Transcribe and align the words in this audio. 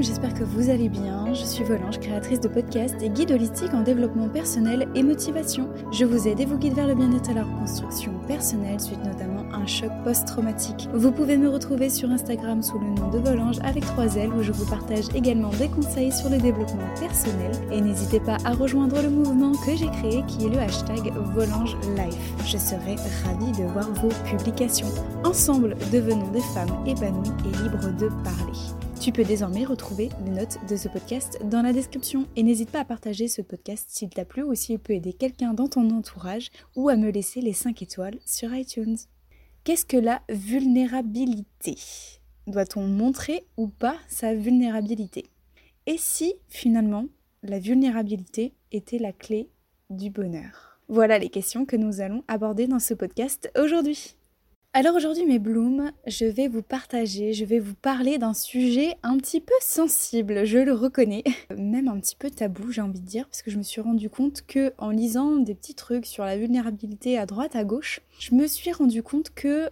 J'espère 0.00 0.32
que 0.32 0.44
vous 0.44 0.70
allez 0.70 0.88
bien. 0.88 1.34
Je 1.34 1.44
suis 1.44 1.62
Volange, 1.62 2.00
créatrice 2.00 2.40
de 2.40 2.48
podcasts 2.48 3.02
et 3.02 3.10
guide 3.10 3.32
holistique 3.32 3.74
en 3.74 3.82
développement 3.82 4.30
personnel 4.30 4.88
et 4.94 5.02
motivation. 5.02 5.68
Je 5.92 6.06
vous 6.06 6.26
aide 6.26 6.40
et 6.40 6.46
vous 6.46 6.56
guide 6.56 6.72
vers 6.72 6.86
le 6.86 6.94
bien-être 6.94 7.28
et 7.28 7.34
la 7.34 7.44
reconstruction 7.44 8.14
personnelle 8.26 8.80
suite 8.80 9.04
notamment 9.04 9.44
à 9.52 9.58
un 9.58 9.66
choc 9.66 9.90
post-traumatique. 10.02 10.88
Vous 10.94 11.12
pouvez 11.12 11.36
me 11.36 11.50
retrouver 11.50 11.90
sur 11.90 12.10
Instagram 12.10 12.62
sous 12.62 12.78
le 12.78 12.86
nom 12.86 13.10
de 13.10 13.18
Volange 13.18 13.58
avec 13.62 13.84
3 13.84 14.16
L 14.16 14.30
où 14.32 14.42
je 14.42 14.52
vous 14.52 14.64
partage 14.64 15.04
également 15.14 15.50
des 15.50 15.68
conseils 15.68 16.12
sur 16.12 16.30
le 16.30 16.38
développement 16.38 16.88
personnel 16.98 17.52
et 17.70 17.82
n'hésitez 17.82 18.20
pas 18.20 18.38
à 18.46 18.54
rejoindre 18.54 19.02
le 19.02 19.10
mouvement 19.10 19.52
que 19.52 19.76
j'ai 19.76 19.88
créé 19.88 20.24
qui 20.26 20.46
est 20.46 20.48
le 20.48 20.60
hashtag 20.60 21.12
Volange 21.34 21.76
Life. 21.94 22.46
Je 22.46 22.56
serai 22.56 22.96
ravie 23.26 23.52
de 23.52 23.70
voir 23.70 23.92
vos 24.00 24.08
publications. 24.24 24.88
Ensemble, 25.24 25.76
devenons 25.92 26.30
des 26.30 26.40
femmes 26.54 26.86
épanouies 26.86 27.28
et 27.44 27.62
libres 27.62 27.92
de 27.98 28.08
parler. 28.24 28.79
Tu 29.00 29.12
peux 29.12 29.24
désormais 29.24 29.64
retrouver 29.64 30.10
les 30.26 30.30
notes 30.30 30.58
de 30.68 30.76
ce 30.76 30.86
podcast 30.86 31.38
dans 31.46 31.62
la 31.62 31.72
description 31.72 32.26
et 32.36 32.42
n'hésite 32.42 32.70
pas 32.70 32.80
à 32.80 32.84
partager 32.84 33.28
ce 33.28 33.40
podcast 33.40 33.86
s'il 33.88 34.10
t'a 34.10 34.26
plu 34.26 34.42
ou 34.42 34.54
s'il 34.54 34.78
peut 34.78 34.92
aider 34.92 35.14
quelqu'un 35.14 35.54
dans 35.54 35.68
ton 35.68 35.88
entourage 35.88 36.50
ou 36.76 36.90
à 36.90 36.96
me 36.96 37.10
laisser 37.10 37.40
les 37.40 37.54
5 37.54 37.80
étoiles 37.80 38.18
sur 38.26 38.54
iTunes. 38.54 38.98
Qu'est-ce 39.64 39.86
que 39.86 39.96
la 39.96 40.20
vulnérabilité? 40.28 41.78
Doit-on 42.46 42.86
montrer 42.86 43.46
ou 43.56 43.68
pas 43.68 43.96
sa 44.06 44.34
vulnérabilité? 44.34 45.24
Et 45.86 45.96
si 45.96 46.34
finalement 46.50 47.06
la 47.42 47.58
vulnérabilité 47.58 48.52
était 48.70 48.98
la 48.98 49.12
clé 49.12 49.48
du 49.88 50.10
bonheur? 50.10 50.78
Voilà 50.88 51.18
les 51.18 51.30
questions 51.30 51.64
que 51.64 51.76
nous 51.76 52.02
allons 52.02 52.22
aborder 52.28 52.66
dans 52.66 52.78
ce 52.78 52.92
podcast 52.92 53.50
aujourd'hui. 53.58 54.14
Alors 54.72 54.94
aujourd'hui 54.94 55.26
mes 55.26 55.40
blooms, 55.40 55.90
je 56.06 56.26
vais 56.26 56.46
vous 56.46 56.62
partager, 56.62 57.32
je 57.32 57.44
vais 57.44 57.58
vous 57.58 57.74
parler 57.74 58.18
d'un 58.18 58.34
sujet 58.34 58.94
un 59.02 59.16
petit 59.16 59.40
peu 59.40 59.54
sensible, 59.60 60.44
je 60.44 60.58
le 60.58 60.72
reconnais, 60.72 61.24
même 61.58 61.88
un 61.88 61.98
petit 61.98 62.14
peu 62.14 62.30
tabou 62.30 62.70
j'ai 62.70 62.80
envie 62.80 63.00
de 63.00 63.04
dire, 63.04 63.26
parce 63.26 63.42
que 63.42 63.50
je 63.50 63.58
me 63.58 63.64
suis 63.64 63.80
rendu 63.80 64.08
compte 64.08 64.42
que 64.46 64.72
en 64.78 64.90
lisant 64.90 65.38
des 65.38 65.56
petits 65.56 65.74
trucs 65.74 66.06
sur 66.06 66.24
la 66.24 66.38
vulnérabilité 66.38 67.18
à 67.18 67.26
droite 67.26 67.56
à 67.56 67.64
gauche, 67.64 68.00
je 68.20 68.32
me 68.36 68.46
suis 68.46 68.70
rendu 68.70 69.02
compte 69.02 69.34
que 69.34 69.70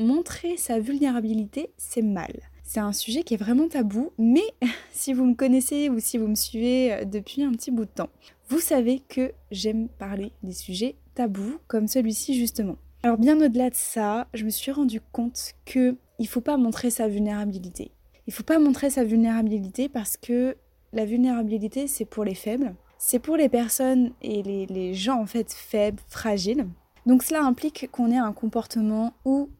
montrer 0.00 0.56
sa 0.56 0.80
vulnérabilité 0.80 1.70
c'est 1.76 2.02
mal. 2.02 2.32
C'est 2.64 2.80
un 2.80 2.92
sujet 2.92 3.22
qui 3.22 3.34
est 3.34 3.36
vraiment 3.36 3.68
tabou, 3.68 4.10
mais 4.18 4.42
si 4.90 5.12
vous 5.12 5.24
me 5.24 5.34
connaissez 5.36 5.88
ou 5.88 6.00
si 6.00 6.18
vous 6.18 6.26
me 6.26 6.34
suivez 6.34 7.04
depuis 7.04 7.44
un 7.44 7.52
petit 7.52 7.70
bout 7.70 7.84
de 7.84 7.90
temps, 7.90 8.10
vous 8.48 8.58
savez 8.58 9.04
que 9.08 9.30
j'aime 9.52 9.88
parler 9.88 10.32
des 10.42 10.52
sujets 10.52 10.96
tabous 11.14 11.60
comme 11.68 11.86
celui-ci 11.86 12.34
justement. 12.36 12.76
Alors 13.04 13.18
bien 13.18 13.40
au-delà 13.40 13.68
de 13.68 13.74
ça, 13.74 14.28
je 14.32 14.44
me 14.44 14.50
suis 14.50 14.70
rendu 14.70 15.00
compte 15.00 15.54
que 15.64 15.96
il 16.20 16.28
faut 16.28 16.40
pas 16.40 16.56
montrer 16.56 16.90
sa 16.90 17.08
vulnérabilité. 17.08 17.90
Il 18.28 18.32
faut 18.32 18.44
pas 18.44 18.60
montrer 18.60 18.90
sa 18.90 19.02
vulnérabilité 19.02 19.88
parce 19.88 20.16
que 20.16 20.56
la 20.92 21.04
vulnérabilité 21.04 21.88
c'est 21.88 22.04
pour 22.04 22.22
les 22.22 22.36
faibles, 22.36 22.76
c'est 22.98 23.18
pour 23.18 23.36
les 23.36 23.48
personnes 23.48 24.12
et 24.22 24.44
les, 24.44 24.94
gens 24.94 25.20
en 25.20 25.26
fait 25.26 25.52
faibles, 25.52 26.00
fragiles. 26.06 26.68
Donc 27.04 27.24
cela 27.24 27.42
implique 27.42 27.90
qu'on 27.90 28.12
ait 28.12 28.18
un 28.18 28.32
comportement 28.32 29.14
où 29.24 29.50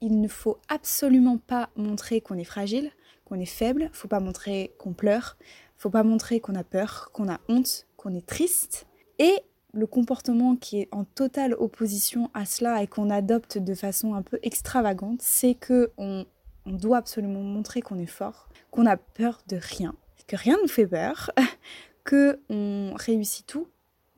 il 0.00 0.20
ne 0.20 0.28
faut 0.28 0.58
absolument 0.68 1.38
pas 1.38 1.68
montrer 1.76 2.20
qu'on 2.20 2.36
est 2.36 2.42
fragile, 2.42 2.90
qu'on 3.24 3.38
est 3.38 3.46
faible, 3.46 3.90
faut 3.92 4.08
pas 4.08 4.18
montrer 4.18 4.74
qu'on 4.78 4.92
pleure, 4.92 5.36
faut 5.76 5.90
pas 5.90 6.02
montrer 6.02 6.40
qu'on 6.40 6.56
a 6.56 6.64
peur, 6.64 7.10
qu'on 7.12 7.28
a 7.28 7.38
honte, 7.48 7.86
qu'on 7.96 8.12
est 8.12 8.26
triste. 8.26 8.88
Et 9.20 9.36
le 9.72 9.86
comportement 9.86 10.56
qui 10.56 10.80
est 10.80 10.88
en 10.92 11.04
totale 11.04 11.54
opposition 11.54 12.30
à 12.34 12.44
cela 12.44 12.82
et 12.82 12.86
qu'on 12.86 13.10
adopte 13.10 13.58
de 13.58 13.74
façon 13.74 14.14
un 14.14 14.22
peu 14.22 14.38
extravagante, 14.42 15.22
c'est 15.22 15.54
que 15.54 15.90
on, 15.96 16.26
doit 16.66 16.98
absolument 16.98 17.42
montrer 17.42 17.80
qu'on 17.80 17.98
est 17.98 18.06
fort, 18.06 18.48
qu'on 18.70 18.86
a 18.86 18.96
peur 18.96 19.40
de 19.48 19.58
rien, 19.60 19.94
que 20.26 20.36
rien 20.36 20.56
ne 20.56 20.62
nous 20.62 20.68
fait 20.68 20.86
peur, 20.86 21.30
que 22.04 22.38
on 22.50 22.92
réussit 22.94 23.46
tout, 23.46 23.66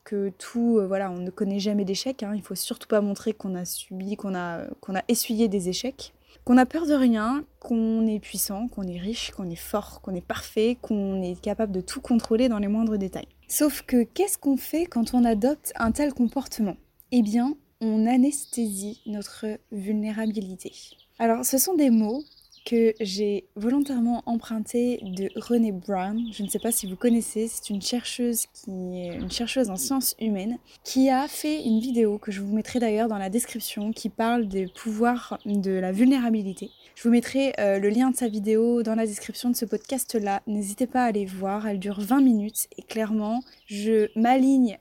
que 0.02 0.30
tout, 0.38 0.78
euh, 0.78 0.86
voilà, 0.86 1.10
on 1.10 1.18
ne 1.18 1.30
connaît 1.30 1.60
jamais 1.60 1.84
d'échecs. 1.84 2.22
Hein. 2.22 2.32
il 2.34 2.42
faut 2.42 2.54
surtout 2.54 2.88
pas 2.88 3.00
montrer 3.00 3.32
qu'on 3.32 3.54
a 3.54 3.64
subi, 3.64 4.16
qu'on 4.16 4.34
a, 4.34 4.66
qu'on 4.80 4.94
a 4.94 5.02
essuyé 5.08 5.48
des 5.48 5.68
échecs 5.68 6.13
qu'on 6.44 6.58
a 6.58 6.66
peur 6.66 6.86
de 6.86 6.94
rien, 6.94 7.44
qu'on 7.60 8.06
est 8.06 8.20
puissant, 8.20 8.68
qu'on 8.68 8.82
est 8.84 8.98
riche, 8.98 9.30
qu'on 9.30 9.48
est 9.48 9.56
fort, 9.56 10.00
qu'on 10.02 10.14
est 10.14 10.26
parfait, 10.26 10.76
qu'on 10.80 11.22
est 11.22 11.40
capable 11.40 11.72
de 11.72 11.80
tout 11.80 12.00
contrôler 12.00 12.48
dans 12.48 12.58
les 12.58 12.68
moindres 12.68 12.98
détails. 12.98 13.28
Sauf 13.48 13.82
que 13.82 14.02
qu'est-ce 14.02 14.38
qu'on 14.38 14.56
fait 14.56 14.86
quand 14.86 15.14
on 15.14 15.24
adopte 15.24 15.72
un 15.76 15.92
tel 15.92 16.12
comportement? 16.12 16.76
Eh 17.12 17.22
bien, 17.22 17.56
on 17.80 18.06
anesthésie 18.06 19.00
notre 19.06 19.46
vulnérabilité. 19.72 20.72
Alors, 21.18 21.44
ce 21.44 21.58
sont 21.58 21.74
des 21.74 21.90
mots 21.90 22.22
que 22.64 22.94
j'ai 23.00 23.44
volontairement 23.56 24.22
emprunté 24.26 24.98
de 25.02 25.28
René 25.36 25.72
Brown. 25.72 26.20
Je 26.32 26.42
ne 26.42 26.48
sais 26.48 26.58
pas 26.58 26.72
si 26.72 26.86
vous 26.86 26.96
connaissez, 26.96 27.48
c'est 27.48 27.70
une 27.70 27.82
chercheuse 27.82 28.46
qui 28.52 28.70
est 29.00 29.14
une 29.14 29.30
chercheuse 29.30 29.70
en 29.70 29.76
sciences 29.76 30.14
humaines 30.20 30.58
qui 30.82 31.10
a 31.10 31.28
fait 31.28 31.62
une 31.62 31.80
vidéo 31.80 32.18
que 32.18 32.32
je 32.32 32.40
vous 32.40 32.54
mettrai 32.54 32.78
d'ailleurs 32.78 33.08
dans 33.08 33.18
la 33.18 33.30
description 33.30 33.92
qui 33.92 34.08
parle 34.08 34.48
des 34.48 34.66
pouvoirs 34.66 35.38
de 35.44 35.72
la 35.72 35.92
vulnérabilité. 35.92 36.70
Je 36.94 37.02
vous 37.02 37.10
mettrai 37.10 37.52
euh, 37.58 37.78
le 37.78 37.88
lien 37.88 38.10
de 38.10 38.16
sa 38.16 38.28
vidéo 38.28 38.82
dans 38.82 38.94
la 38.94 39.06
description 39.06 39.50
de 39.50 39.56
ce 39.56 39.64
podcast 39.64 40.14
là. 40.14 40.42
N'hésitez 40.46 40.86
pas 40.86 41.02
à 41.02 41.06
aller 41.06 41.26
voir, 41.26 41.66
elle 41.66 41.78
dure 41.78 42.00
20 42.00 42.20
minutes 42.20 42.68
et 42.78 42.82
clairement, 42.82 43.42
je 43.66 44.08
m'aligne 44.18 44.78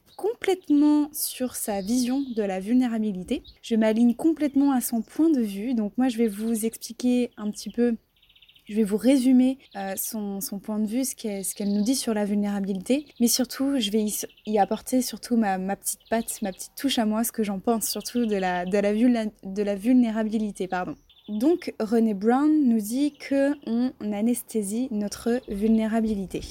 sur 1.11 1.55
sa 1.55 1.81
vision 1.81 2.23
de 2.35 2.43
la 2.43 2.59
vulnérabilité. 2.59 3.43
Je 3.61 3.75
m'aligne 3.75 4.15
complètement 4.15 4.71
à 4.71 4.81
son 4.81 5.01
point 5.01 5.29
de 5.29 5.41
vue. 5.41 5.73
Donc 5.73 5.93
moi, 5.97 6.09
je 6.09 6.17
vais 6.17 6.27
vous 6.27 6.65
expliquer 6.65 7.31
un 7.37 7.49
petit 7.51 7.69
peu 7.69 7.95
je 8.65 8.75
vais 8.75 8.83
vous 8.83 8.95
résumer 8.95 9.57
euh, 9.75 9.93
son, 9.97 10.39
point 10.63 10.79
de 10.79 10.87
vue, 10.87 11.03
ce 11.03 11.15
qu'elle 11.53 11.73
nous 11.73 11.83
dit 11.83 11.95
sur 11.95 12.13
la 12.13 12.23
vulnérabilité, 12.23 13.05
mais 13.19 13.27
surtout, 13.27 13.77
je 13.77 13.91
vais 13.91 14.05
y, 14.45 14.57
apporter 14.57 15.01
surtout 15.01 15.35
ma, 15.35 15.57
petite 15.75 15.99
patte, 16.09 16.41
ma 16.41 16.53
petite 16.53 16.71
touche 16.77 16.97
à 16.97 17.05
moi, 17.05 17.25
ce 17.25 17.33
que 17.33 17.43
j'en 17.43 17.59
pense 17.59 17.89
surtout 17.89 18.25
de 18.25 18.37
la 18.37 19.75
vulnérabilité. 19.75 20.69
Pardon. 20.69 20.95
Donc, 21.29 21.73
René 21.79 22.13
Brown 22.13 22.67
nous 22.67 22.81
dit 22.81 23.13
que 23.13 23.53
on 23.65 23.91
anesthésie 24.11 24.87
notre 24.91 25.41
vulnérabilité. 25.47 26.41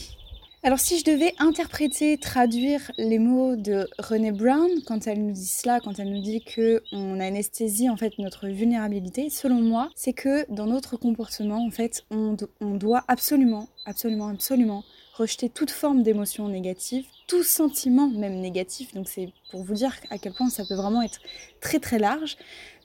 Alors 0.65 0.79
si 0.79 1.01
je 1.01 1.05
devais 1.05 1.35
interpréter, 1.41 2.17
traduire 2.19 2.93
les 2.97 3.19
mots 3.19 3.57
de 3.57 3.89
René 3.99 4.31
Brown 4.31 4.71
quand 4.87 5.09
elle 5.09 5.21
nous 5.21 5.33
dit 5.33 5.45
cela, 5.45 5.81
quand 5.81 5.99
elle 5.99 6.13
nous 6.13 6.23
dit 6.23 6.41
que 6.45 6.85
on 6.93 7.19
anesthésie 7.19 7.91
en 7.91 7.97
fait 7.97 8.17
notre 8.21 8.47
vulnérabilité, 8.47 9.29
selon 9.29 9.57
moi, 9.57 9.91
c'est 9.97 10.13
que 10.13 10.49
dans 10.53 10.67
notre 10.67 10.97
comportement 10.97 11.67
en 11.67 11.73
fait, 11.73 12.05
on, 12.13 12.37
on 12.61 12.75
doit 12.77 13.03
absolument, 13.09 13.71
absolument, 13.87 14.29
absolument 14.29 14.85
rejeter 15.15 15.49
toute 15.49 15.73
forme 15.73 16.05
d'émotion 16.05 16.47
négative, 16.47 17.07
tout 17.27 17.43
sentiment 17.43 18.07
même 18.07 18.39
négatif. 18.39 18.95
Donc 18.95 19.09
c'est 19.09 19.33
pour 19.51 19.65
vous 19.65 19.75
dire 19.75 19.97
à 20.11 20.19
quel 20.19 20.33
point 20.33 20.49
ça 20.49 20.65
peut 20.65 20.77
vraiment 20.77 21.03
être 21.03 21.19
très 21.61 21.81
très 21.81 21.99
large. 21.99 22.37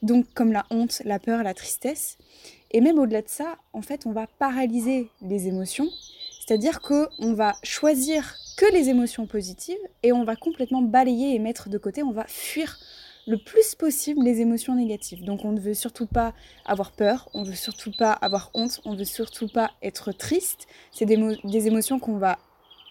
Donc 0.01 0.25
comme 0.33 0.51
la 0.51 0.65
honte, 0.71 1.03
la 1.05 1.19
peur, 1.19 1.43
la 1.43 1.53
tristesse. 1.53 2.17
Et 2.71 2.81
même 2.81 2.97
au-delà 2.97 3.21
de 3.21 3.29
ça, 3.29 3.59
en 3.71 3.83
fait, 3.83 4.07
on 4.07 4.13
va 4.13 4.25
paralyser 4.25 5.11
les 5.21 5.47
émotions 5.47 5.89
c'est-à-dire 6.47 6.79
qu'on 6.79 7.33
va 7.33 7.55
choisir 7.61 8.35
que 8.55 8.71
les 8.71 8.87
émotions 8.87 9.25
positives 9.25 9.75
et 10.01 10.13
on 10.13 10.23
va 10.23 10.37
complètement 10.37 10.81
balayer 10.81 11.35
et 11.35 11.39
mettre 11.39 11.67
de 11.67 11.77
côté, 11.77 12.03
on 12.03 12.13
va 12.13 12.25
fuir 12.25 12.79
le 13.27 13.37
plus 13.37 13.75
possible 13.75 14.23
les 14.23 14.39
émotions 14.39 14.73
négatives. 14.73 15.25
Donc 15.25 15.43
on 15.43 15.51
ne 15.51 15.59
veut 15.59 15.73
surtout 15.73 16.05
pas 16.05 16.33
avoir 16.65 16.91
peur, 16.93 17.27
on 17.33 17.41
ne 17.41 17.49
veut 17.49 17.55
surtout 17.55 17.91
pas 17.91 18.13
avoir 18.13 18.49
honte, 18.53 18.79
on 18.85 18.93
ne 18.93 18.99
veut 18.99 19.03
surtout 19.03 19.49
pas 19.49 19.71
être 19.83 20.13
triste. 20.13 20.67
C'est 20.91 21.05
des, 21.05 21.67
émotions 21.67 21.99
qu'on 21.99 22.17
va 22.17 22.39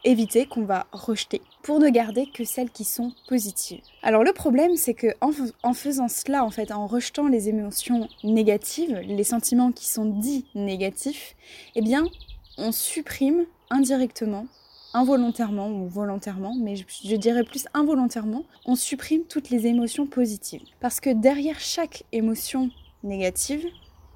éviter, 0.04 0.44
qu'on 0.44 0.64
va 0.64 0.86
rejeter, 0.92 1.40
pour 1.62 1.80
ne 1.80 1.88
garder 1.88 2.26
que 2.26 2.44
celles 2.44 2.70
qui 2.70 2.84
sont 2.84 3.14
positives. 3.26 3.80
Alors 4.02 4.22
le 4.22 4.34
problème, 4.34 4.76
c'est 4.76 4.92
que 4.92 5.08
en, 5.22 5.72
faisant 5.72 6.08
cela, 6.08 6.44
en 6.44 6.50
fait, 6.50 6.70
en 6.72 6.86
rejetant 6.86 7.28
les 7.28 7.48
émotions 7.48 8.06
négatives, 8.22 8.98
les 8.98 9.24
sentiments 9.24 9.72
qui 9.72 9.86
sont 9.86 10.04
dits 10.04 10.44
négatifs, 10.54 11.34
eh 11.74 11.80
bien, 11.80 12.04
on 12.58 12.72
supprime 12.72 13.46
indirectement, 13.70 14.46
involontairement 14.94 15.68
ou 15.68 15.88
volontairement, 15.88 16.54
mais 16.58 16.76
je, 16.76 17.16
dirais 17.16 17.44
plus 17.44 17.66
involontairement, 17.74 18.44
on 18.64 18.76
supprime 18.76 19.24
toutes 19.24 19.50
les 19.50 19.66
émotions 19.66 20.06
positives. 20.06 20.62
Parce 20.80 21.00
que 21.00 21.10
derrière 21.10 21.60
chaque 21.60 22.04
émotion 22.12 22.70
négative, 23.02 23.66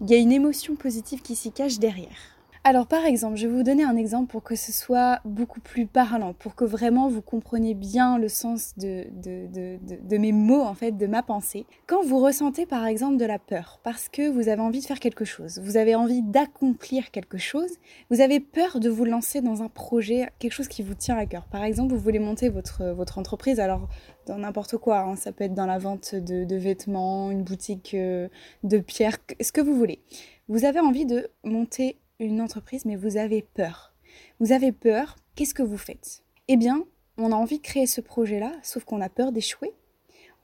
il 0.01 0.11
y 0.11 0.15
a 0.15 0.19
une 0.19 0.33
émotion 0.33 0.77
positive 0.77 1.21
qui 1.21 1.37
s'y 1.37 1.53
cache 1.53 1.79
derrière. 1.79 2.40
Alors 2.62 2.87
par 2.87 3.07
exemple, 3.07 3.37
je 3.37 3.49
vais 3.49 3.55
vous 3.55 3.62
donner 3.62 3.85
un 3.85 3.97
exemple 3.97 4.31
pour 4.31 4.43
que 4.43 4.55
ce 4.55 4.71
soit 4.71 5.21
beaucoup 5.25 5.61
plus 5.61 5.87
parlant, 5.87 6.35
pour 6.35 6.55
que 6.55 6.67
vraiment 6.67 7.09
vous 7.09 7.23
compreniez 7.23 7.73
bien 7.73 8.19
le 8.19 8.29
sens 8.29 8.75
de, 8.77 9.07
de, 9.17 10.19
mes 10.19 10.33
mots, 10.33 10.61
en 10.61 10.75
fait, 10.75 10.93
de 10.93 11.07
ma 11.07 11.23
pensée. 11.23 11.65
Quand 11.87 12.03
vous 12.05 12.19
ressentez 12.19 12.67
par 12.67 12.85
exemple 12.85 13.17
de 13.17 13.25
la 13.25 13.39
peur, 13.39 13.81
parce 13.83 14.11
que 14.11 14.29
vous 14.29 14.49
avez 14.49 14.61
envie 14.61 14.81
de 14.81 14.85
faire 14.85 15.01
quelque 15.01 15.25
chose, 15.25 15.59
vous 15.65 15.79
avez 15.79 15.95
envie 15.95 16.21
d'accomplir 16.21 17.11
quelque 17.11 17.39
chose, 17.39 17.71
vous 18.11 18.21
avez 18.21 18.41
peur 18.41 18.79
de 18.79 18.91
vous 18.91 19.07
lancer 19.07 19.41
dans 19.41 19.62
un 19.62 19.69
projet, 19.71 20.29
quelque 20.39 20.53
chose 20.53 20.69
qui 20.69 20.83
vous 20.83 20.95
tient 20.95 21.17
à 21.17 21.25
cœur. 21.25 21.47
Par 21.47 21.65
exemple, 21.65 21.95
vous 21.95 22.01
voulez 22.01 22.19
monter 22.19 22.51
votre, 22.51 22.85
votre 22.93 23.17
entreprise, 23.17 23.59
alors 23.59 23.89
dans 24.27 24.37
n'importe 24.37 24.77
quoi, 24.77 25.01
hein, 25.01 25.17
ça 25.17 25.33
peut 25.33 25.45
être 25.45 25.55
dans 25.55 25.67
la 25.67 25.79
vente 25.79 26.15
de, 26.15 26.57
vêtements, 26.57 27.31
une 27.31 27.43
boutique 27.43 27.95
euh, 27.95 28.29
de 28.65 28.79
pierres, 28.79 29.17
ce 29.41 29.51
que 29.51 29.62
vous 29.62 29.75
voulez. 29.75 30.03
Vous 30.49 30.65
avez 30.65 30.81
envie 30.81 31.07
de 31.07 31.31
monter 31.43 31.97
une 32.27 32.41
entreprise, 32.41 32.85
mais 32.85 32.97
vous 32.97 33.17
avez 33.17 33.43
peur. 33.43 33.95
vous 34.39 34.53
avez 34.53 34.73
peur, 34.73 35.17
qu'est-ce 35.35 35.55
que 35.55 35.63
vous 35.63 35.79
faites? 35.79 36.23
Eh 36.49 36.57
bien, 36.57 36.85
on 37.17 37.33
a 37.33 37.37
envie 37.37 37.59
de 37.59 37.63
créer 37.63 37.87
ce 37.87 38.01
projet-là, 38.01 38.53
sauf 38.63 38.85
qu'on 38.85 39.01
a 39.01 39.09
peur 39.09 39.33
d'échouer, 39.33 39.73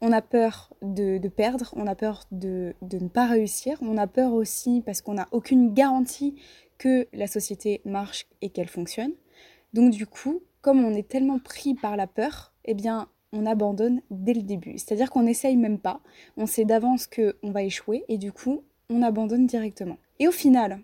on 0.01 0.13
a 0.13 0.23
peur 0.23 0.75
de, 0.83 1.19
perdre, 1.29 1.73
on 1.77 1.87
a 1.87 1.95
peur 1.95 2.25
de, 2.31 2.75
de, 2.83 2.99
ne 2.99 3.09
pas 3.09 3.27
réussir, 3.27 3.79
on 3.81 3.97
a 3.97 4.07
peur 4.07 4.33
aussi 4.33 4.83
parce 4.85 5.01
qu'on 5.01 5.15
n'a 5.15 5.29
aucune 5.33 5.73
garantie 5.73 6.35
que 6.79 7.09
la 7.13 7.27
société 7.27 7.81
marche 7.85 8.27
et 8.43 8.51
qu'elle 8.51 8.69
fonctionne. 8.69 9.13
Donc 9.73 9.93
du 9.93 10.07
coup, 10.07 10.43
comme 10.61 10.85
on 10.85 10.95
est 10.95 11.09
tellement 11.09 11.39
pris 11.39 11.75
par 11.75 11.97
la 11.97 12.07
peur, 12.07 12.53
eh 12.65 12.75
bien, 12.75 13.09
on 13.33 13.47
abandonne 13.47 14.03
dès 14.11 14.35
le 14.35 14.43
début. 14.43 14.79
C'est-à-dire 14.79 15.11
qu'on 15.11 15.23
n'essaye 15.23 15.57
même 15.57 15.79
pas, 15.79 16.01
on 16.37 16.47
sait 16.47 16.65
d'avance 16.65 17.07
qu'on 17.07 17.51
va 17.51 17.63
échouer 17.63 18.05
et 18.09 18.19
du 18.19 18.33
coup, 18.33 18.65
on 18.91 19.03
abandonne 19.03 19.47
directement. 19.47 19.97
Et 20.19 20.29
au 20.29 20.33
final, 20.33 20.81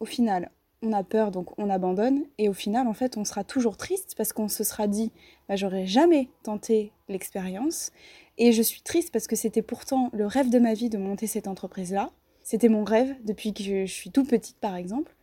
au 0.00 0.04
final, 0.04 0.50
on 0.82 0.92
a 0.92 1.02
peur 1.02 1.30
donc 1.30 1.58
on 1.58 1.70
abandonne. 1.70 2.24
Et 2.38 2.48
au 2.48 2.52
final 2.52 2.86
en 2.86 2.94
fait 2.94 3.16
on 3.16 3.24
sera 3.24 3.44
toujours 3.44 3.76
triste 3.76 4.14
parce 4.16 4.32
qu'on 4.32 4.48
se 4.48 4.64
sera 4.64 4.86
dit 4.86 5.12
bah, 5.48 5.56
j'aurais 5.56 5.86
jamais 5.86 6.28
tenté 6.42 6.92
l'expérience. 7.08 7.92
Et 8.36 8.52
je 8.52 8.62
suis 8.62 8.82
triste 8.82 9.12
parce 9.12 9.26
que 9.26 9.36
c'était 9.36 9.62
pourtant 9.62 10.10
le 10.12 10.26
rêve 10.26 10.50
de 10.50 10.58
ma 10.58 10.74
vie 10.74 10.88
de 10.88 10.98
monter 10.98 11.26
cette 11.26 11.48
entreprise 11.48 11.92
là 11.92 12.10
c'était 12.42 12.70
mon 12.70 12.82
rêve 12.82 13.14
depuis 13.24 13.52
que 13.52 13.62
je 13.62 13.92
suis 13.92 14.10
toute 14.10 14.28
petite 14.28 14.56
par 14.56 14.74
exemple. 14.74 15.14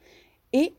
Et, 0.54 0.60
et 0.60 0.74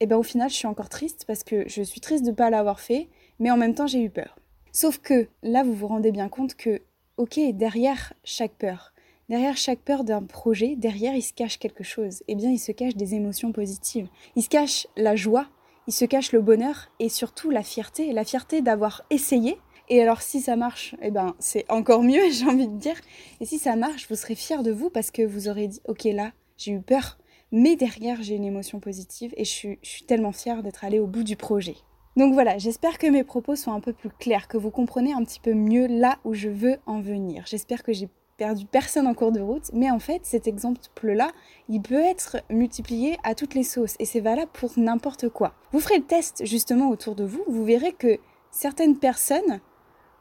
eh 0.00 0.06
ben 0.06 0.16
au 0.16 0.22
final 0.22 0.48
je 0.48 0.54
suis 0.54 0.68
encore 0.68 0.88
triste 0.88 1.24
parce 1.26 1.42
que 1.42 1.68
je 1.68 1.82
suis 1.82 2.00
triste 2.00 2.24
de 2.24 2.30
ne 2.30 2.36
pas 2.36 2.50
l'avoir 2.50 2.78
fait 2.78 3.08
mais 3.40 3.50
en 3.50 3.56
même 3.56 3.74
temps 3.74 3.86
j'ai 3.86 4.02
eu 4.02 4.10
peur. 4.10 4.38
Sauf 4.72 4.98
que 4.98 5.28
là 5.42 5.64
vous 5.64 5.74
vous 5.74 5.88
rendez 5.88 6.12
bien 6.12 6.28
compte 6.28 6.54
que 6.54 6.82
ok 7.16 7.40
derrière 7.54 8.12
chaque 8.24 8.52
peur 8.52 8.92
Derrière 9.28 9.56
chaque 9.56 9.80
peur 9.80 10.04
d'un 10.04 10.22
projet, 10.22 10.74
derrière, 10.76 11.14
il 11.14 11.22
se 11.22 11.32
cache 11.32 11.58
quelque 11.58 11.84
chose. 11.84 12.22
Eh 12.28 12.34
bien, 12.34 12.50
il 12.50 12.58
se 12.58 12.72
cache 12.72 12.96
des 12.96 13.14
émotions 13.14 13.52
positives. 13.52 14.08
Il 14.36 14.42
se 14.42 14.48
cache 14.48 14.86
la 14.96 15.16
joie, 15.16 15.46
il 15.86 15.92
se 15.92 16.04
cache 16.04 16.32
le 16.32 16.40
bonheur 16.40 16.90
et 16.98 17.08
surtout 17.08 17.50
la 17.50 17.62
fierté. 17.62 18.12
La 18.12 18.24
fierté 18.24 18.62
d'avoir 18.62 19.02
essayé. 19.10 19.58
Et 19.88 20.02
alors, 20.02 20.22
si 20.22 20.40
ça 20.40 20.56
marche, 20.56 20.94
eh 21.02 21.10
ben, 21.10 21.34
c'est 21.38 21.70
encore 21.70 22.02
mieux, 22.02 22.22
j'ai 22.30 22.46
envie 22.46 22.68
de 22.68 22.78
dire. 22.78 23.00
Et 23.40 23.46
si 23.46 23.58
ça 23.58 23.76
marche, 23.76 24.08
vous 24.08 24.16
serez 24.16 24.34
fier 24.34 24.62
de 24.62 24.70
vous 24.70 24.90
parce 24.90 25.10
que 25.10 25.22
vous 25.22 25.48
aurez 25.48 25.68
dit, 25.68 25.80
ok, 25.86 26.04
là, 26.04 26.32
j'ai 26.56 26.72
eu 26.72 26.80
peur. 26.80 27.18
Mais 27.52 27.76
derrière, 27.76 28.22
j'ai 28.22 28.34
une 28.34 28.44
émotion 28.44 28.80
positive 28.80 29.34
et 29.36 29.44
je 29.44 29.50
suis, 29.50 29.78
je 29.82 29.88
suis 29.88 30.04
tellement 30.04 30.32
fière 30.32 30.62
d'être 30.62 30.84
allée 30.84 30.98
au 30.98 31.06
bout 31.06 31.22
du 31.22 31.36
projet. 31.36 31.76
Donc 32.16 32.34
voilà, 32.34 32.58
j'espère 32.58 32.98
que 32.98 33.06
mes 33.06 33.24
propos 33.24 33.56
sont 33.56 33.72
un 33.72 33.80
peu 33.80 33.92
plus 33.92 34.10
clairs, 34.10 34.48
que 34.48 34.58
vous 34.58 34.70
comprenez 34.70 35.12
un 35.12 35.24
petit 35.24 35.40
peu 35.40 35.54
mieux 35.54 35.86
là 35.86 36.18
où 36.24 36.34
je 36.34 36.48
veux 36.48 36.76
en 36.86 37.00
venir. 37.00 37.44
J'espère 37.46 37.82
que 37.82 37.92
j'ai 37.92 38.08
perdu 38.36 38.66
personne 38.66 39.06
en 39.06 39.14
cours 39.14 39.32
de 39.32 39.40
route, 39.40 39.70
mais 39.72 39.90
en 39.90 39.98
fait 39.98 40.20
cet 40.24 40.46
exemple-là, 40.46 41.30
il 41.68 41.82
peut 41.82 42.00
être 42.00 42.38
multiplié 42.50 43.16
à 43.24 43.34
toutes 43.34 43.54
les 43.54 43.62
sauces 43.62 43.96
et 43.98 44.04
c'est 44.04 44.20
valable 44.20 44.50
pour 44.52 44.72
n'importe 44.76 45.28
quoi. 45.28 45.54
Vous 45.72 45.80
ferez 45.80 45.98
le 45.98 46.04
test 46.04 46.44
justement 46.44 46.90
autour 46.90 47.14
de 47.14 47.24
vous, 47.24 47.42
vous 47.46 47.64
verrez 47.64 47.92
que 47.92 48.18
certaines 48.50 48.98
personnes 48.98 49.60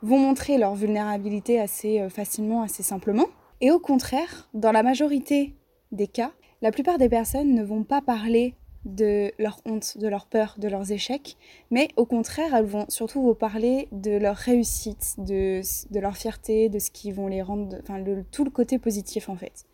vont 0.02 0.20
montrer 0.20 0.58
leur 0.58 0.76
vulnérabilité 0.76 1.60
assez 1.60 2.00
euh, 2.00 2.10
facilement, 2.10 2.64
assez 2.64 2.84
simplement, 2.84 3.28
et 3.60 3.72
au 3.72 3.80
contraire, 3.80 4.50
dans 4.54 4.72
la 4.72 4.82
majorité 4.82 5.56
des 5.92 6.08
cas, 6.08 6.32
la 6.62 6.72
plupart 6.72 6.98
des 6.98 7.10
personnes 7.10 7.54
ne 7.54 7.64
vont 7.64 7.84
pas 7.84 8.02
parler 8.02 8.56
de 8.86 9.32
leur 9.38 9.62
honte, 9.66 9.98
de 9.98 10.08
leur 10.08 10.26
peur, 10.26 10.56
de 10.58 10.68
leurs 10.68 10.92
échecs, 10.92 11.38
mais 11.70 11.90
au 11.98 12.06
contraire, 12.06 12.56
elles 12.56 12.66
vont 12.66 12.86
surtout 12.90 13.22
vous 13.22 13.36
parler 13.36 13.88
de 13.92 14.12
leur 14.12 14.36
réussite, 14.36 15.16
de, 15.18 15.62
de 15.92 16.00
leur 16.00 16.18
fierté, 16.18 16.70
de 16.70 16.80
ce 16.80 16.92
qui 16.92 17.12
vont 17.12 17.28
les 17.28 17.42
rendre, 17.42 17.78
enfin 17.82 18.04
tout 18.32 18.44
le 18.44 18.50
côté 18.50 18.80
positif 18.80 19.30
en 19.30 19.36
fait. 19.36 19.66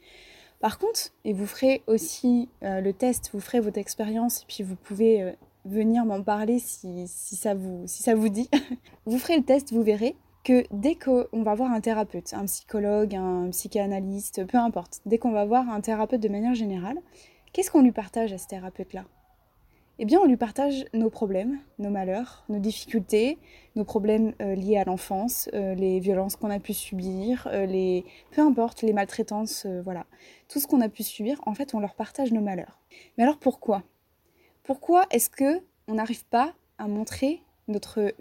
Par 0.59 0.79
contre, 0.79 1.11
et 1.23 1.33
vous 1.33 1.45
ferez 1.45 1.83
aussi 1.87 2.49
euh, 2.63 2.81
le 2.81 2.91
test, 2.91 3.29
vous 3.33 3.39
ferez 3.39 3.59
votre 3.59 3.77
expérience, 3.77 4.43
puis 4.47 4.63
vous 4.63 4.75
pouvez 4.75 5.21
euh, 5.21 5.31
venir 5.65 6.03
m'en 6.05 6.23
parler 6.23 6.59
si, 6.59 7.05
si, 7.07 7.35
ça 7.35 7.53
vous, 7.53 7.83
si 7.85 8.01
ça 8.01 8.15
vous 8.15 8.29
dit. 8.29 8.49
vous 9.05 9.19
ferez 9.19 9.37
le 9.37 9.43
test, 9.43 9.71
vous 9.71 9.83
verrez 9.83 10.15
que 10.43 10.63
dès 10.71 10.95
qu'on 10.95 11.43
va 11.43 11.53
voir 11.53 11.71
un 11.71 11.81
thérapeute, 11.81 12.33
un 12.33 12.45
psychologue, 12.45 13.15
un 13.15 13.49
psychanalyste, 13.51 14.45
peu 14.45 14.57
importe, 14.57 15.01
dès 15.05 15.17
qu'on 15.17 15.31
va 15.31 15.45
voir 15.45 15.69
un 15.69 15.81
thérapeute 15.81 16.21
de 16.21 16.29
manière 16.29 16.55
générale, 16.55 16.97
Qu'est-ce 17.57 17.71
qu'on 17.71 17.81
lui 17.81 17.91
partage 17.91 18.33
à 18.33 18.37
ce 18.37 18.45
thérapeute-là? 18.45 19.03
Eh 19.97 20.05
bien, 20.05 20.19
on 20.19 20.25
lui 20.25 20.37
partage 20.37 20.85
nos 20.93 21.09
problèmes, 21.09 21.57
nos 21.79 21.89
malheurs, 21.89 22.45
nos 22.49 22.59
difficultés, 22.59 23.39
nos 23.75 23.83
problèmes 23.83 24.35
euh, 24.43 24.53
liés 24.53 24.77
à 24.77 24.83
l'enfance, 24.83 25.49
euh, 25.55 25.73
les 25.73 25.99
violences 25.99 26.35
qu'on 26.35 26.51
a 26.51 26.59
pu 26.59 26.73
subir, 26.73 27.47
euh, 27.51 27.65
les 27.65 28.05
peu 28.29 28.43
importe, 28.43 28.83
les 28.83 28.93
maltraitances, 28.93 29.65
voilà. 29.83 30.05
Tout 30.49 30.59
ce 30.59 30.67
qu'on 30.67 30.81
a 30.81 30.87
pu 30.87 31.01
subir, 31.01 31.41
en 31.47 31.55
fait, 31.55 31.73
on 31.73 31.79
leur 31.79 31.95
partage 31.95 32.31
nos 32.31 32.41
malheurs. 32.41 32.79
Mais 33.17 33.23
alors 33.23 33.39
pourquoi? 33.39 33.81
Pourquoi 34.61 35.07
est-ce 35.09 35.31
que 35.31 35.63
on 35.87 35.95
n'arrive 35.95 36.25
pas 36.27 36.53
à 36.77 36.87
montrer 36.87 37.41
notre, 37.67 38.13